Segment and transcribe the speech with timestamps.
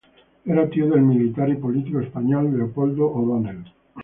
[0.53, 3.65] Era tío del militar y político español Leopoldo O'Donnell.